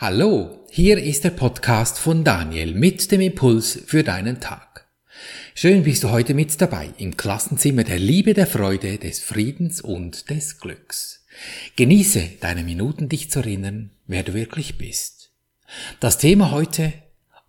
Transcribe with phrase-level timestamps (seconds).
[0.00, 4.86] Hallo, hier ist der Podcast von Daniel mit dem Impuls für deinen Tag.
[5.56, 10.30] Schön bist du heute mit dabei im Klassenzimmer der Liebe, der Freude, des Friedens und
[10.30, 11.26] des Glücks.
[11.74, 15.32] Genieße deine Minuten, dich zu erinnern, wer du wirklich bist.
[15.98, 16.92] Das Thema heute,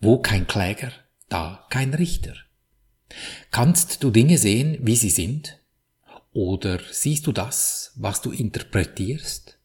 [0.01, 0.91] wo kein Kläger,
[1.29, 2.33] da kein Richter.
[3.51, 5.59] Kannst du Dinge sehen, wie sie sind?
[6.33, 9.58] Oder siehst du das, was du interpretierst?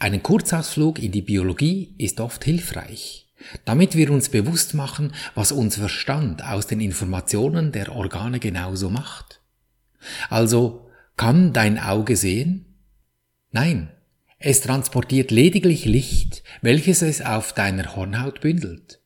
[0.00, 3.28] Einen Kurzausflug in die Biologie ist oft hilfreich,
[3.66, 9.42] damit wir uns bewusst machen, was unser Verstand aus den Informationen der Organe genauso macht.
[10.30, 12.64] Also, kann dein Auge sehen?
[13.50, 13.90] Nein,
[14.38, 19.02] es transportiert lediglich Licht, welches es auf deiner Hornhaut bündelt.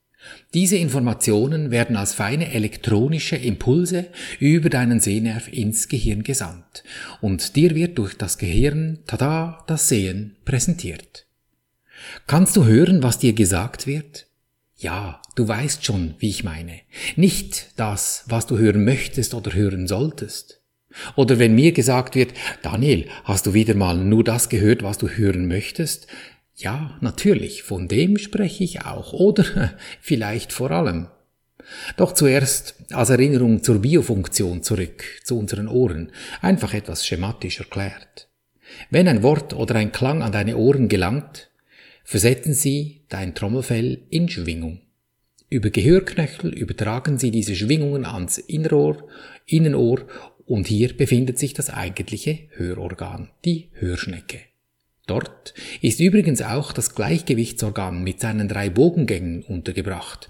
[0.53, 4.07] Diese Informationen werden als feine elektronische Impulse
[4.39, 6.83] über deinen Sehnerv ins Gehirn gesandt
[7.21, 11.25] und dir wird durch das Gehirn, tada, das Sehen präsentiert.
[12.27, 14.27] Kannst du hören, was dir gesagt wird?
[14.77, 16.81] Ja, du weißt schon, wie ich meine.
[17.15, 20.61] Nicht das, was du hören möchtest oder hören solltest.
[21.15, 25.09] Oder wenn mir gesagt wird, Daniel, hast du wieder mal nur das gehört, was du
[25.09, 26.07] hören möchtest?
[26.57, 31.07] Ja, natürlich, von dem spreche ich auch, oder vielleicht vor allem.
[31.97, 36.11] Doch zuerst als Erinnerung zur Biofunktion zurück, zu unseren Ohren,
[36.41, 38.29] einfach etwas schematisch erklärt.
[38.89, 41.49] Wenn ein Wort oder ein Klang an deine Ohren gelangt,
[42.03, 44.81] versetzen sie dein Trommelfell in Schwingung.
[45.49, 49.07] Über Gehörknöchel übertragen sie diese Schwingungen ans Innerohr,
[49.45, 50.05] Innenohr
[50.45, 54.39] und hier befindet sich das eigentliche Hörorgan, die Hörschnecke.
[55.07, 60.27] Dort ist übrigens auch das Gleichgewichtsorgan mit seinen drei Bogengängen untergebracht.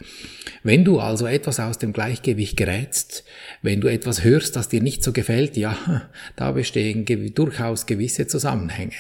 [0.63, 3.23] Wenn du also etwas aus dem Gleichgewicht gerätst,
[3.61, 8.95] wenn du etwas hörst, das dir nicht so gefällt, ja, da bestehen durchaus gewisse Zusammenhänge.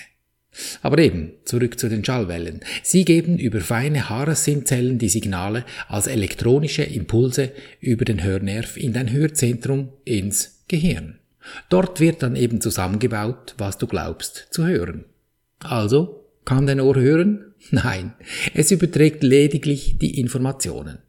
[0.81, 2.61] Aber eben, zurück zu den Schallwellen.
[2.81, 9.11] Sie geben über feine Haarsinnzellen die Signale als elektronische Impulse über den Hörnerv in dein
[9.11, 11.19] Hörzentrum ins Gehirn.
[11.69, 15.03] Dort wird dann eben zusammengebaut, was du glaubst zu hören.
[15.71, 17.53] Also, kann dein Ohr hören?
[17.71, 18.13] Nein,
[18.53, 20.99] es überträgt lediglich die Informationen.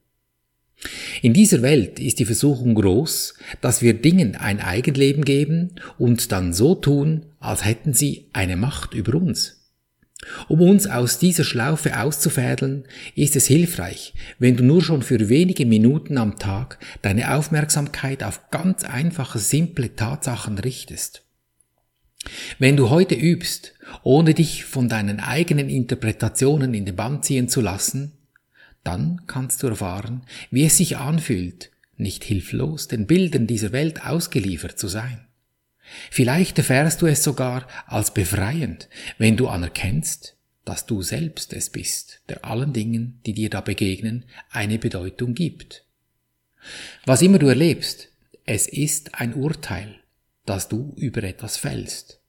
[1.23, 6.53] In dieser Welt ist die Versuchung groß, dass wir Dingen ein Eigenleben geben und dann
[6.53, 9.57] so tun, als hätten sie eine Macht über uns.
[10.49, 12.85] Um uns aus dieser Schlaufe auszufädeln,
[13.15, 18.51] ist es hilfreich, wenn du nur schon für wenige Minuten am Tag deine Aufmerksamkeit auf
[18.51, 21.26] ganz einfache, simple Tatsachen richtest.
[22.59, 27.61] Wenn du heute übst, ohne dich von deinen eigenen Interpretationen in den Bann ziehen zu
[27.61, 28.13] lassen,
[28.83, 34.79] dann kannst du erfahren, wie es sich anfühlt, nicht hilflos den Bildern dieser Welt ausgeliefert
[34.79, 35.27] zu sein.
[36.11, 42.23] Vielleicht erfährst du es sogar als befreiend, wenn du anerkennst, dass du selbst es bist,
[42.29, 45.85] der allen Dingen, die dir da begegnen, eine Bedeutung gibt.
[47.05, 48.09] Was immer du erlebst,
[48.47, 49.97] es ist ein Urteil,
[50.47, 52.21] dass du über etwas fällst.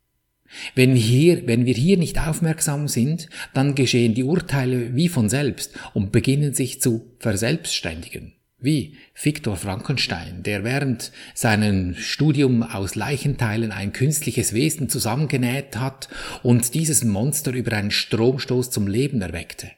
[0.76, 5.30] Wenn wir, hier, wenn wir hier nicht aufmerksam sind, dann geschehen die Urteile wie von
[5.30, 8.34] selbst und beginnen sich zu verselbstständigen.
[8.60, 16.10] Wie Viktor Frankenstein, der während seinem Studium aus Leichenteilen ein künstliches Wesen zusammengenäht hat
[16.42, 19.70] und dieses Monster über einen Stromstoß zum Leben erweckte.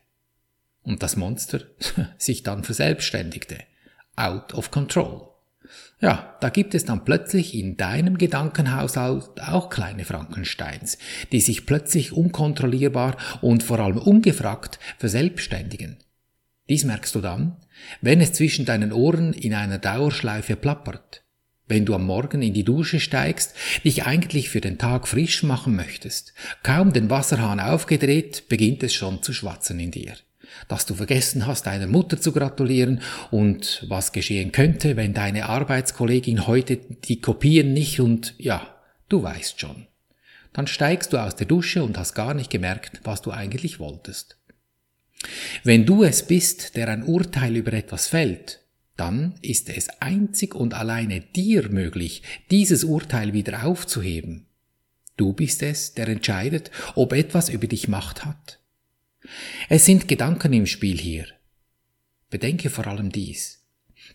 [0.81, 1.61] Und das Monster
[2.17, 3.57] sich dann verselbstständigte.
[4.15, 5.28] Out of control.
[6.01, 10.97] Ja, da gibt es dann plötzlich in deinem Gedankenhaushalt auch kleine Frankensteins,
[11.31, 15.97] die sich plötzlich unkontrollierbar und vor allem ungefragt verselbstständigen.
[16.69, 17.57] Dies merkst du dann,
[18.01, 21.23] wenn es zwischen deinen Ohren in einer Dauerschleife plappert,
[21.67, 25.75] wenn du am Morgen in die Dusche steigst, dich eigentlich für den Tag frisch machen
[25.75, 30.13] möchtest, kaum den Wasserhahn aufgedreht, beginnt es schon zu schwatzen in dir
[30.67, 36.47] dass du vergessen hast, deiner Mutter zu gratulieren und was geschehen könnte, wenn deine Arbeitskollegin
[36.47, 38.75] heute die Kopien nicht und ja,
[39.07, 39.87] du weißt schon.
[40.53, 44.37] Dann steigst du aus der Dusche und hast gar nicht gemerkt, was du eigentlich wolltest.
[45.63, 48.61] Wenn du es bist, der ein Urteil über etwas fällt,
[48.95, 52.21] dann ist es einzig und alleine dir möglich,
[52.51, 54.45] dieses Urteil wieder aufzuheben.
[55.15, 58.58] Du bist es, der entscheidet, ob etwas über dich Macht hat.
[59.69, 61.25] Es sind Gedanken im Spiel hier.
[62.29, 63.65] Bedenke vor allem dies.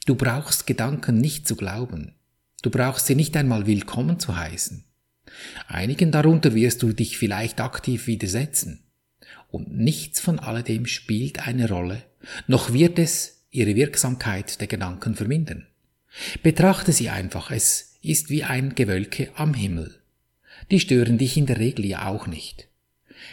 [0.07, 2.15] Du brauchst Gedanken nicht zu glauben.
[2.63, 4.85] Du brauchst sie nicht einmal willkommen zu heißen.
[5.67, 8.85] Einigen darunter wirst du dich vielleicht aktiv widersetzen.
[9.51, 12.03] Und nichts von alledem spielt eine Rolle,
[12.47, 15.67] noch wird es ihre Wirksamkeit der Gedanken vermindern.
[16.43, 20.01] Betrachte sie einfach, es ist wie ein Gewölke am Himmel.
[20.71, 22.69] Die stören dich in der Regel ja auch nicht.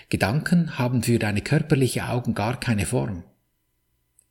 [0.10, 3.24] Gedanken haben für deine körperliche Augen gar keine Form.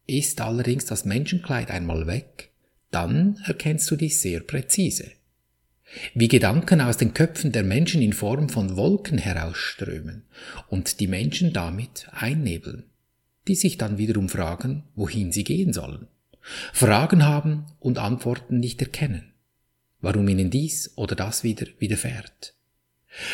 [0.07, 2.51] Ist allerdings das Menschenkleid einmal weg,
[2.91, 5.13] dann erkennst du dies sehr präzise.
[6.15, 10.25] Wie Gedanken aus den Köpfen der Menschen in Form von Wolken herausströmen
[10.69, 12.85] und die Menschen damit einnebeln,
[13.49, 16.07] die sich dann wiederum fragen, wohin sie gehen sollen.
[16.73, 19.33] Fragen haben und Antworten nicht erkennen,
[20.01, 22.55] warum ihnen dies oder das wieder widerfährt.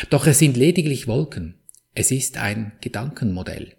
[0.09, 1.55] Doch es sind lediglich Wolken,
[1.97, 3.75] es ist ein Gedankenmodell.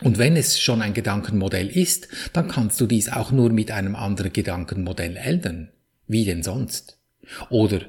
[0.00, 3.96] Und wenn es schon ein Gedankenmodell ist, dann kannst du dies auch nur mit einem
[3.96, 5.72] anderen Gedankenmodell ändern.
[6.06, 7.00] Wie denn sonst?
[7.50, 7.80] Oder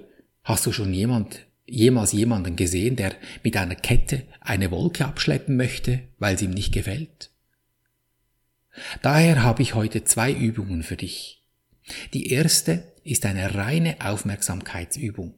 [0.44, 3.13] hast du schon jemand, jemals jemanden gesehen, der
[3.44, 7.30] mit einer Kette eine Wolke abschleppen möchte, weil sie ihm nicht gefällt?
[9.03, 11.44] Daher habe ich heute zwei Übungen für dich.
[12.15, 15.36] Die erste ist eine reine Aufmerksamkeitsübung.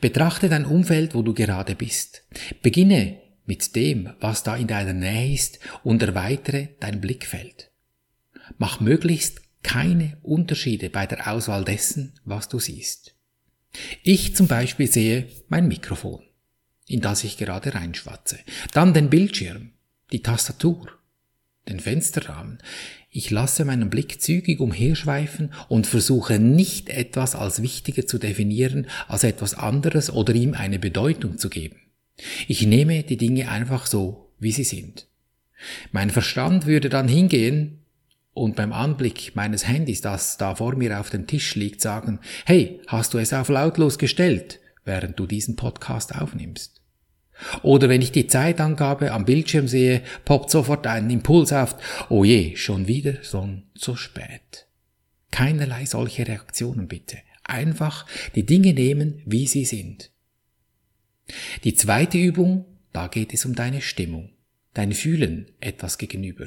[0.00, 2.24] Betrachte dein Umfeld, wo du gerade bist.
[2.62, 7.70] Beginne mit dem, was da in deiner Nähe ist und erweitere dein Blickfeld.
[8.58, 13.14] Mach möglichst keine Unterschiede bei der Auswahl dessen, was du siehst.
[14.02, 16.22] Ich zum Beispiel sehe mein Mikrofon,
[16.86, 18.38] in das ich gerade reinschwatze,
[18.72, 19.72] dann den Bildschirm,
[20.12, 20.95] die Tastatur,
[21.68, 22.58] den Fensterrahmen.
[23.10, 29.24] Ich lasse meinen Blick zügig umherschweifen und versuche nicht etwas als wichtiger zu definieren als
[29.24, 31.76] etwas anderes oder ihm eine Bedeutung zu geben.
[32.48, 35.06] Ich nehme die Dinge einfach so, wie sie sind.
[35.92, 37.78] Mein Verstand würde dann hingehen
[38.34, 42.80] und beim Anblick meines Handys, das da vor mir auf dem Tisch liegt, sagen, hey,
[42.86, 46.75] hast du es auf lautlos gestellt, während du diesen Podcast aufnimmst?
[47.62, 51.76] Oder wenn ich die Zeitangabe am Bildschirm sehe, poppt sofort ein Impuls auf,
[52.08, 54.66] oh je, schon wieder so, so spät.
[55.30, 57.18] Keinerlei solche Reaktionen bitte.
[57.44, 60.10] Einfach die Dinge nehmen, wie sie sind.
[61.64, 64.30] Die zweite Übung, da geht es um deine Stimmung,
[64.74, 66.46] dein Fühlen etwas gegenüber.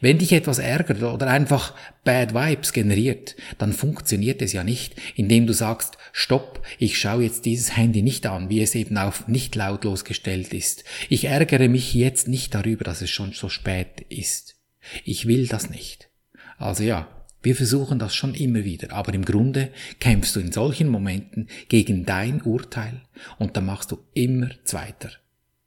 [0.00, 1.74] Wenn dich etwas ärgert oder einfach
[2.04, 7.46] Bad Vibes generiert, dann funktioniert es ja nicht, indem du sagst, stopp, ich schaue jetzt
[7.46, 10.84] dieses Handy nicht an, wie es eben auf nicht lautlos gestellt ist.
[11.08, 14.56] Ich ärgere mich jetzt nicht darüber, dass es schon so spät ist.
[15.04, 16.10] Ich will das nicht.
[16.58, 17.08] Also ja,
[17.42, 19.70] wir versuchen das schon immer wieder, aber im Grunde
[20.00, 23.02] kämpfst du in solchen Momenten gegen dein Urteil
[23.38, 25.10] und dann machst du immer zweiter.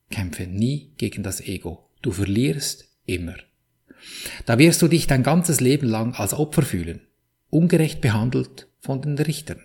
[0.10, 1.90] Kämpfe nie gegen das Ego.
[2.02, 3.36] Du verlierst immer.
[4.46, 7.01] Da wirst du dich dein ganzes Leben lang als Opfer fühlen,
[7.50, 9.62] ungerecht behandelt von den Richtern,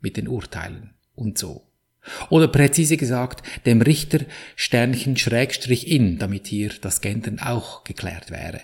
[0.00, 1.66] mit den Urteilen und so.
[2.30, 4.20] Oder präzise gesagt, dem Richter
[4.56, 8.60] Sternchen Schrägstrich in, damit hier das Gendern auch geklärt wäre.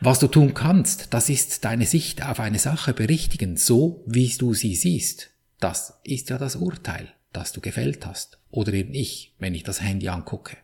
[0.00, 4.54] Was du tun kannst, das ist deine Sicht auf eine Sache berichtigen, so wie du
[4.54, 5.30] sie siehst.
[5.58, 8.38] Das ist ja das Urteil, das du gefällt hast.
[8.50, 10.56] Oder eben ich, wenn ich das Handy angucke.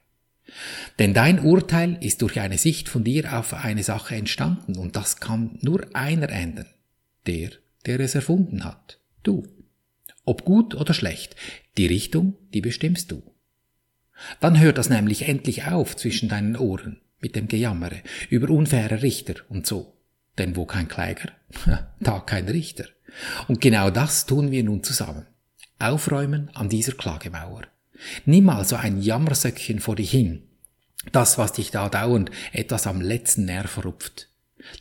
[0.99, 5.17] Denn dein Urteil ist durch eine Sicht von dir auf eine Sache entstanden und das
[5.21, 6.67] kann nur einer ändern.
[7.27, 7.51] Der,
[7.87, 9.01] der es erfunden hat.
[9.23, 9.47] Du.
[10.25, 11.37] Ob gut oder schlecht,
[11.77, 13.23] die Richtung, die bestimmst du.
[14.41, 19.35] Dann hört das nämlich endlich auf zwischen deinen Ohren mit dem Gejammere über unfaire Richter
[19.49, 19.97] und so.
[20.39, 21.31] Denn wo kein Kläger,
[22.01, 22.87] da kein Richter.
[23.49, 25.27] Und genau das tun wir nun zusammen.
[25.79, 27.63] Aufräumen an dieser Klagemauer.
[28.25, 30.43] Nimm also ein Jammersöckchen vor dich hin.
[31.13, 34.29] Das, was dich da dauernd etwas am letzten Nerv rupft.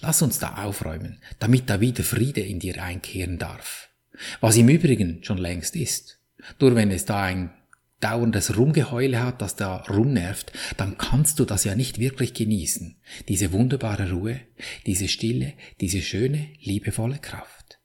[0.02, 3.90] Lass uns da aufräumen, damit da wieder Friede in dir einkehren darf.
[4.40, 6.20] Was im Übrigen schon längst ist.
[6.60, 7.52] Nur wenn es da ein
[8.00, 12.98] dauerndes Rumgeheule hat, das da rumnervt, dann kannst du das ja nicht wirklich genießen.
[13.28, 14.42] Diese wunderbare Ruhe,
[14.86, 17.80] diese Stille, diese schöne, liebevolle Kraft.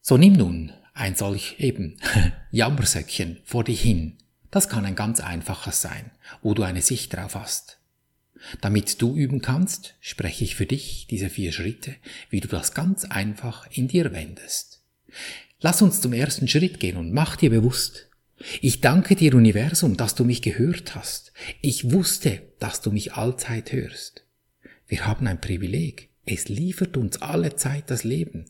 [0.00, 1.96] So nimm nun ein solch eben
[2.50, 4.16] Jammersäckchen vor dich hin.
[4.50, 7.78] Das kann ein ganz einfaches sein, wo du eine Sicht drauf hast.
[8.60, 11.96] Damit du üben kannst, spreche ich für dich diese vier Schritte,
[12.30, 14.82] wie du das ganz einfach in dir wendest.
[15.60, 18.08] Lass uns zum ersten Schritt gehen und mach dir bewusst,
[18.60, 21.32] ich danke dir, Universum, dass du mich gehört hast.
[21.60, 24.24] Ich wusste, dass du mich allzeit hörst.
[24.86, 26.10] Wir haben ein Privileg.
[26.26, 28.46] Es liefert uns alle Zeit das Leben.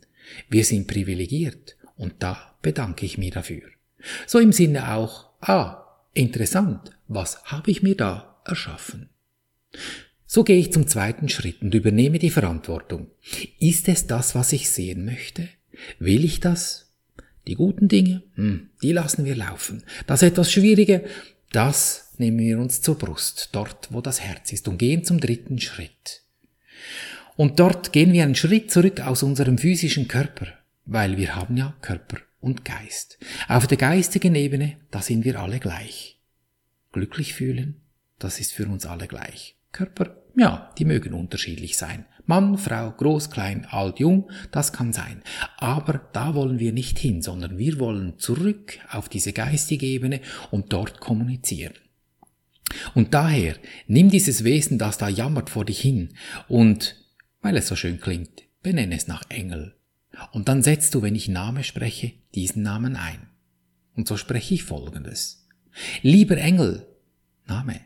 [0.49, 3.63] Wir sind privilegiert und da bedanke ich mir dafür.
[4.27, 9.09] So im Sinne auch, ah, interessant, was habe ich mir da erschaffen?
[10.27, 13.11] So gehe ich zum zweiten Schritt und übernehme die Verantwortung.
[13.61, 15.49] Ist es das, was ich sehen möchte?
[15.99, 16.85] Will ich das
[17.47, 19.83] die guten Dinge, hm, die lassen wir laufen.
[20.07, 21.05] Das etwas Schwierige,
[21.53, 25.61] das nehmen wir uns zur Brust, dort wo das Herz ist, und gehen zum dritten
[25.61, 26.23] Schritt.
[27.37, 30.47] Und dort gehen wir einen Schritt zurück aus unserem physischen Körper,
[30.85, 33.19] weil wir haben ja Körper und Geist.
[33.49, 36.21] Auf der geistigen Ebene, da sind wir alle gleich.
[36.93, 37.81] glücklich fühlen,
[38.19, 39.57] das ist für uns alle gleich.
[39.73, 42.07] Körper, ja, die mögen unterschiedlich sein.
[42.27, 45.23] Mann, Frau, groß, klein, alt, jung, das kann sein.
[45.59, 50.73] Aber da wollen wir nicht hin, sondern wir wollen zurück auf diese geistige Ebene und
[50.73, 51.75] dort kommunizieren.
[52.95, 56.15] Und daher, nimm dieses Wesen, das da jammert vor dich hin
[56.49, 56.97] und,
[57.43, 59.75] weil es so schön klingt, benenne es nach Engel.
[60.33, 63.29] Und dann setzt du, wenn ich Name spreche, diesen Namen ein.
[63.97, 65.47] Und so spreche ich folgendes.
[66.03, 66.87] Lieber Engel,
[67.47, 67.81] Name.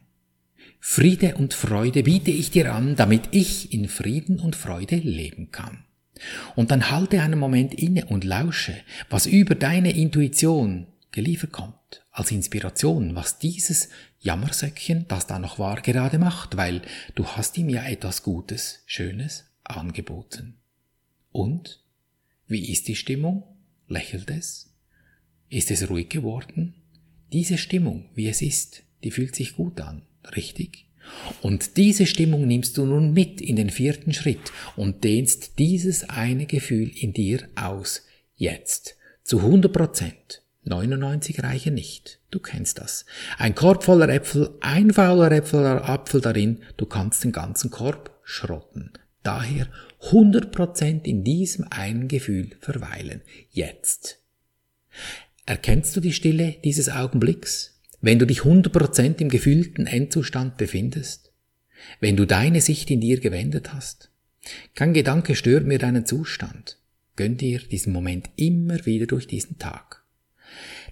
[0.81, 5.85] Friede und Freude biete ich dir an, damit ich in Frieden und Freude leben kann.
[6.57, 8.75] Und dann halte einen Moment inne und lausche,
[9.09, 13.89] was über deine Intuition geliefert kommt, als Inspiration, was dieses
[14.21, 16.83] Jammersäckchen, das da noch war, gerade macht, weil
[17.15, 20.59] du hast ihm ja etwas Gutes, Schönes angeboten.
[21.31, 21.85] Und?
[22.51, 23.43] Wie ist die Stimmung?
[23.89, 24.75] Lächelt es?
[25.51, 26.73] Ist es ruhig geworden?
[27.31, 30.01] Diese Stimmung, wie es ist, die fühlt sich gut an,
[30.35, 30.87] richtig?
[31.43, 36.47] Und diese Stimmung nimmst du nun mit in den vierten Schritt und dehnst dieses eine
[36.47, 38.07] Gefühl in dir aus.
[38.35, 38.97] Jetzt.
[39.25, 40.43] Zu 100 Prozent.
[40.65, 42.19] 99 reichen nicht.
[42.31, 43.05] Du kennst das.
[43.37, 48.93] Ein Korb voller Äpfel, ein fauler Äpfel, Apfel darin, du kannst den ganzen Korb schrotten.
[49.23, 49.69] Daher
[50.11, 53.23] 100% in diesem einen Gefühl verweilen.
[53.51, 54.21] Jetzt.
[55.47, 57.81] Erkennst du die Stille dieses Augenblicks?
[58.01, 61.33] Wenn du dich 100% im gefühlten Endzustand befindest?
[62.01, 64.11] Wenn du deine Sicht in dir gewendet hast?
[64.75, 66.79] Kein Gedanke stört mir deinen Zustand.
[67.17, 70.05] Gönn dir diesen Moment immer wieder durch diesen Tag.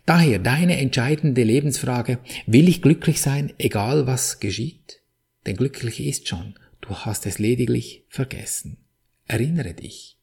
[0.05, 5.01] Daher deine entscheidende Lebensfrage, will ich glücklich sein, egal was geschieht?
[5.47, 8.79] Denn glücklich ist schon, du hast es lediglich vergessen.
[9.27, 10.17] Erinnere dich.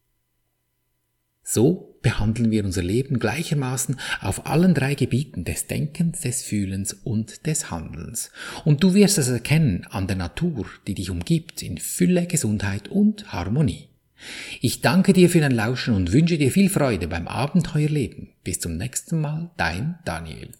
[1.43, 7.45] So behandeln wir unser Leben gleichermaßen auf allen drei Gebieten des Denkens, des Fühlens und
[7.45, 8.31] des Handelns.
[8.63, 13.33] Und du wirst es erkennen an der Natur, die dich umgibt, in Fülle, Gesundheit und
[13.33, 13.89] Harmonie.
[14.61, 18.29] Ich danke dir für dein Lauschen und wünsche dir viel Freude beim Abenteuerleben.
[18.43, 20.49] Bis zum nächsten Mal, dein Daniel.